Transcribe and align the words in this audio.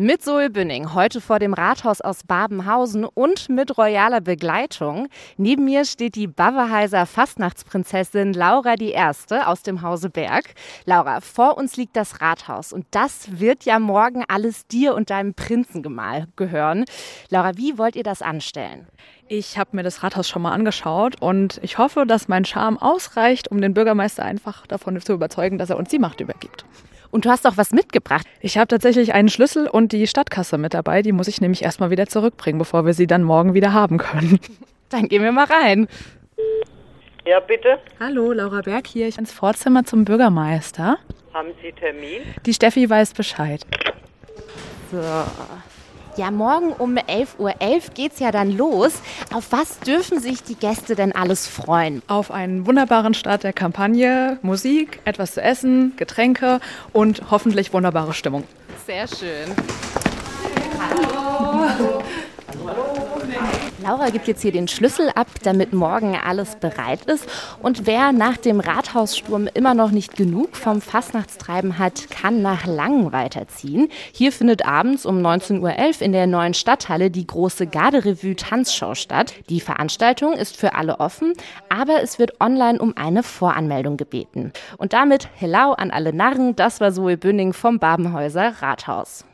Mit 0.00 0.22
Zoe 0.22 0.48
Bünning, 0.48 0.94
heute 0.94 1.20
vor 1.20 1.40
dem 1.40 1.54
Rathaus 1.54 2.00
aus 2.00 2.22
Babenhausen 2.22 3.04
und 3.04 3.48
mit 3.48 3.76
royaler 3.76 4.20
Begleitung. 4.20 5.08
Neben 5.36 5.64
mir 5.64 5.84
steht 5.84 6.14
die 6.14 6.28
Baverheiser 6.28 7.04
Fastnachtsprinzessin 7.04 8.32
Laura 8.32 8.76
Erste 8.78 9.48
aus 9.48 9.64
dem 9.64 9.82
Hause 9.82 10.08
Berg. 10.08 10.54
Laura, 10.84 11.20
vor 11.20 11.58
uns 11.58 11.76
liegt 11.76 11.96
das 11.96 12.20
Rathaus 12.20 12.72
und 12.72 12.86
das 12.92 13.40
wird 13.40 13.64
ja 13.64 13.80
morgen 13.80 14.22
alles 14.28 14.68
dir 14.68 14.94
und 14.94 15.10
deinem 15.10 15.34
Prinzengemahl 15.34 16.28
gehören. 16.36 16.84
Laura, 17.28 17.56
wie 17.56 17.76
wollt 17.76 17.96
ihr 17.96 18.04
das 18.04 18.22
anstellen? 18.22 18.86
Ich 19.26 19.58
habe 19.58 19.74
mir 19.74 19.82
das 19.82 20.04
Rathaus 20.04 20.28
schon 20.28 20.42
mal 20.42 20.52
angeschaut 20.52 21.20
und 21.20 21.58
ich 21.64 21.78
hoffe, 21.78 22.06
dass 22.06 22.28
mein 22.28 22.44
Charme 22.44 22.78
ausreicht, 22.78 23.50
um 23.50 23.60
den 23.60 23.74
Bürgermeister 23.74 24.24
einfach 24.24 24.64
davon 24.68 25.00
zu 25.00 25.14
überzeugen, 25.14 25.58
dass 25.58 25.70
er 25.70 25.76
uns 25.76 25.88
die 25.88 25.98
Macht 25.98 26.20
übergibt. 26.20 26.64
Und 27.10 27.24
du 27.24 27.30
hast 27.30 27.46
auch 27.46 27.56
was 27.56 27.72
mitgebracht. 27.72 28.26
Ich 28.40 28.58
habe 28.58 28.68
tatsächlich 28.68 29.14
einen 29.14 29.28
Schlüssel 29.28 29.66
und 29.66 29.92
die 29.92 30.06
Stadtkasse 30.06 30.58
mit 30.58 30.74
dabei. 30.74 31.02
Die 31.02 31.12
muss 31.12 31.28
ich 31.28 31.40
nämlich 31.40 31.62
erstmal 31.62 31.90
wieder 31.90 32.06
zurückbringen, 32.06 32.58
bevor 32.58 32.84
wir 32.84 32.92
sie 32.92 33.06
dann 33.06 33.22
morgen 33.22 33.54
wieder 33.54 33.72
haben 33.72 33.98
können. 33.98 34.38
Dann 34.90 35.08
gehen 35.08 35.22
wir 35.22 35.32
mal 35.32 35.44
rein. 35.44 35.86
Ja, 37.26 37.40
bitte. 37.40 37.78
Hallo, 38.00 38.32
Laura 38.32 38.62
Berg 38.62 38.86
hier. 38.86 39.06
Ich 39.06 39.16
bin 39.16 39.24
ins 39.24 39.32
Vorzimmer 39.32 39.84
zum 39.84 40.06
Bürgermeister. 40.06 40.96
Haben 41.34 41.50
Sie 41.62 41.72
Termin? 41.72 42.22
Die 42.46 42.54
Steffi 42.54 42.88
weiß 42.88 43.12
Bescheid. 43.12 43.66
So. 44.90 45.02
Ja, 46.18 46.32
morgen 46.32 46.72
um 46.72 46.96
11.11 46.96 47.26
Uhr 47.38 47.50
.11 47.60 47.94
geht's 47.94 48.18
ja 48.18 48.32
dann 48.32 48.50
los. 48.50 48.92
Auf 49.32 49.52
was 49.52 49.78
dürfen 49.78 50.18
sich 50.18 50.42
die 50.42 50.56
Gäste 50.56 50.96
denn 50.96 51.14
alles 51.14 51.46
freuen? 51.46 52.02
Auf 52.08 52.32
einen 52.32 52.66
wunderbaren 52.66 53.14
Start 53.14 53.44
der 53.44 53.52
Kampagne, 53.52 54.36
Musik, 54.42 54.98
etwas 55.04 55.34
zu 55.34 55.40
essen, 55.40 55.92
Getränke 55.96 56.58
und 56.92 57.30
hoffentlich 57.30 57.72
wunderbare 57.72 58.14
Stimmung. 58.14 58.42
Sehr 58.84 59.06
schön. 59.06 59.54
Hallo. 60.80 61.87
Laura 63.80 64.10
gibt 64.10 64.26
jetzt 64.26 64.42
hier 64.42 64.50
den 64.50 64.66
Schlüssel 64.66 65.08
ab, 65.14 65.28
damit 65.44 65.72
morgen 65.72 66.16
alles 66.16 66.56
bereit 66.56 67.04
ist. 67.04 67.28
Und 67.62 67.86
wer 67.86 68.12
nach 68.12 68.36
dem 68.36 68.58
Rathaussturm 68.58 69.48
immer 69.54 69.74
noch 69.74 69.92
nicht 69.92 70.16
genug 70.16 70.56
vom 70.56 70.80
Fastnachtstreiben 70.80 71.78
hat, 71.78 72.10
kann 72.10 72.42
nach 72.42 72.66
Langen 72.66 73.12
weiterziehen. 73.12 73.88
Hier 74.12 74.32
findet 74.32 74.66
abends 74.66 75.06
um 75.06 75.18
19.11 75.24 75.60
Uhr 75.60 76.02
in 76.02 76.12
der 76.12 76.26
neuen 76.26 76.54
Stadthalle 76.54 77.10
die 77.10 77.26
große 77.26 77.68
Garderevue 77.68 78.34
Tanzschau 78.34 78.96
statt. 78.96 79.34
Die 79.48 79.60
Veranstaltung 79.60 80.32
ist 80.32 80.56
für 80.56 80.74
alle 80.74 80.98
offen, 80.98 81.34
aber 81.68 82.02
es 82.02 82.18
wird 82.18 82.40
online 82.40 82.80
um 82.80 82.96
eine 82.96 83.22
Voranmeldung 83.22 83.96
gebeten. 83.96 84.52
Und 84.76 84.92
damit 84.92 85.28
Hello 85.36 85.72
an 85.72 85.92
alle 85.92 86.12
Narren, 86.12 86.56
das 86.56 86.80
war 86.80 86.92
Zoe 86.92 87.16
Bünning 87.16 87.52
vom 87.52 87.78
Babenhäuser 87.78 88.54
Rathaus. 88.60 89.27